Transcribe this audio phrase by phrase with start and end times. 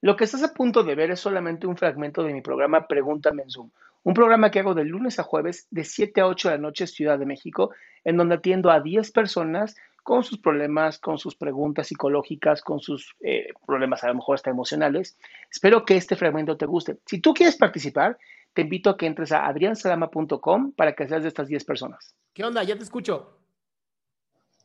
[0.00, 3.42] Lo que estás a punto de ver es solamente un fragmento de mi programa Pregúntame
[3.42, 3.70] en Zoom,
[4.04, 6.86] un programa que hago de lunes a jueves de 7 a 8 de la noche
[6.86, 7.70] Ciudad de México,
[8.04, 13.14] en donde atiendo a 10 personas con sus problemas, con sus preguntas psicológicas, con sus
[13.20, 15.18] eh, problemas a lo mejor hasta emocionales.
[15.50, 16.96] Espero que este fragmento te guste.
[17.04, 18.16] Si tú quieres participar,
[18.54, 22.14] te invito a que entres a adriansalama.com para que seas de estas 10 personas.
[22.32, 22.62] ¿Qué onda?
[22.62, 23.38] Ya te escucho.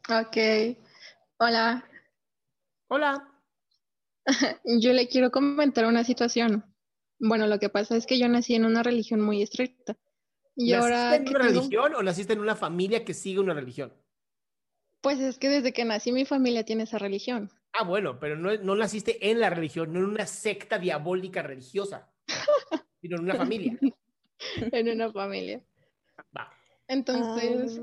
[0.09, 0.37] Ok.
[1.37, 1.83] Hola.
[2.87, 3.32] Hola.
[4.65, 6.63] Yo le quiero comentar una situación.
[7.19, 9.95] Bueno, lo que pasa es que yo nací en una religión muy estricta.
[10.55, 13.53] Y ¿Naciste ahora en una tengo- religión o naciste en una familia que sigue una
[13.53, 13.93] religión?
[15.01, 17.49] Pues es que desde que nací mi familia tiene esa religión.
[17.73, 22.11] Ah, bueno, pero no, no naciste en la religión, no en una secta diabólica religiosa,
[23.01, 23.77] sino en una familia.
[24.71, 25.61] en una familia.
[26.35, 26.51] Va.
[26.87, 27.79] Entonces,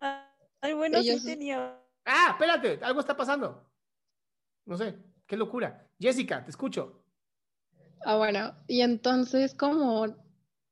[0.00, 1.78] Ah, ay, bueno, ellos- sí tenía.
[2.04, 3.70] Ah, espérate, algo está pasando.
[4.66, 4.96] No sé,
[5.30, 5.88] qué locura.
[6.00, 7.04] Jessica, te escucho.
[8.04, 10.06] ah, bueno, y entonces como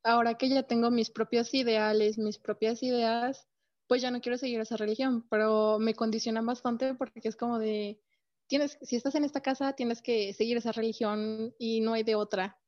[0.02, 3.46] ahora que ya tengo mis propios ideales, mis propias ideas,
[3.86, 8.02] pues ya no quiero seguir esa religión, pero me condicionan bastante porque es como de,
[8.48, 12.16] tienes, si estás en esta casa, tienes que seguir esa religión y no hay de
[12.16, 12.60] otra.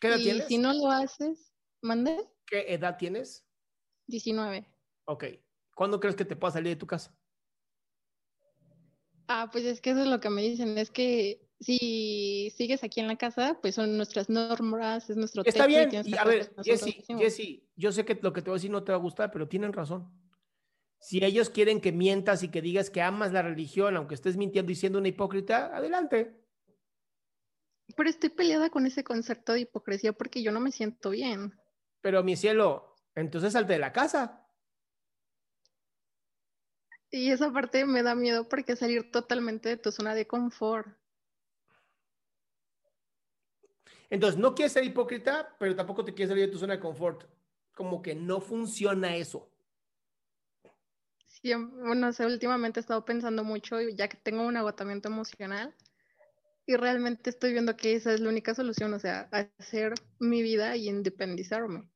[0.00, 0.48] ¿Qué edad y tienes?
[0.48, 3.46] si no lo haces, mande ¿Qué edad tienes?
[4.08, 4.66] 19.
[5.04, 5.24] Ok.
[5.76, 7.16] ¿Cuándo crees que te puedas salir de tu casa?
[9.28, 13.00] Ah, pues es que eso es lo que me dicen, es que si sigues aquí
[13.00, 15.90] en la casa, pues son nuestras normas, es nuestro Está y bien.
[16.04, 17.04] Y a ver, Jessy.
[17.18, 19.30] Jessy, yo sé que lo que te voy a decir no te va a gustar,
[19.30, 20.10] pero tienen razón.
[21.00, 24.72] Si ellos quieren que mientas y que digas que amas la religión, aunque estés mintiendo
[24.72, 26.34] y siendo una hipócrita, adelante.
[27.96, 31.54] Pero estoy peleada con ese concepto de hipocresía porque yo no me siento bien.
[32.00, 34.45] Pero mi cielo, entonces salte de la casa.
[37.16, 40.86] Y esa parte me da miedo porque salir totalmente de tu zona de confort.
[44.10, 47.24] Entonces, no quieres ser hipócrita, pero tampoco te quieres salir de tu zona de confort.
[47.74, 49.48] Como que no funciona eso.
[51.28, 55.74] Siem- bueno, o sea, últimamente he estado pensando mucho, ya que tengo un agotamiento emocional,
[56.66, 59.28] y realmente estoy viendo que esa es la única solución, o sea,
[59.58, 61.88] hacer mi vida y independizarme.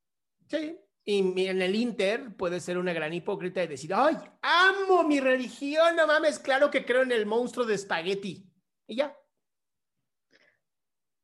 [0.51, 0.79] Sí.
[1.05, 5.97] Y en el Inter puedes ser una gran hipócrita y decir, ay, amo mi religión,
[5.97, 8.47] no mames, claro que creo en el monstruo de espagueti.
[8.87, 9.17] Y ya.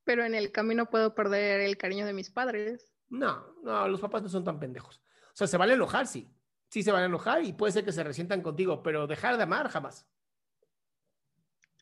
[0.05, 2.93] Pero en el camino puedo perder el cariño de mis padres.
[3.09, 4.99] No, no, los papás no son tan pendejos.
[4.99, 6.29] O sea, se van a enojar, sí.
[6.69, 9.43] Sí se van a enojar y puede ser que se resientan contigo, pero dejar de
[9.43, 10.07] amar jamás.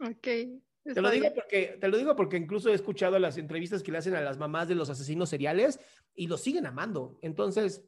[0.00, 0.28] Ok.
[0.84, 3.98] Te lo, digo porque, te lo digo porque incluso he escuchado las entrevistas que le
[3.98, 5.80] hacen a las mamás de los asesinos seriales
[6.14, 7.18] y los siguen amando.
[7.22, 7.82] Entonces,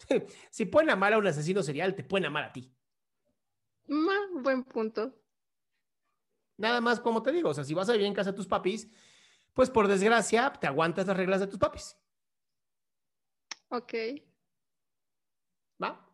[0.50, 2.74] si pueden amar a un asesino serial, te pueden amar a ti.
[3.86, 5.14] Ma, buen punto.
[6.56, 8.48] Nada más como te digo, o sea, si vas a vivir en casa de tus
[8.48, 8.88] papis,
[9.52, 11.96] pues por desgracia te aguantas las reglas de tus papis.
[13.68, 13.94] Ok.
[15.82, 16.08] ¿Va?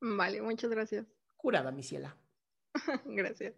[0.00, 1.06] Vale, muchas gracias.
[1.36, 2.16] Curada, mi ciela.
[3.06, 3.54] Gracias.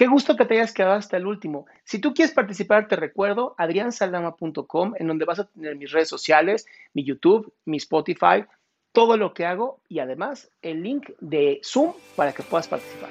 [0.00, 1.66] Qué gusto que te hayas quedado hasta el último.
[1.84, 6.64] Si tú quieres participar, te recuerdo adriansaldama.com, en donde vas a tener mis redes sociales,
[6.94, 8.46] mi YouTube, mi Spotify,
[8.92, 13.10] todo lo que hago y además el link de Zoom para que puedas participar.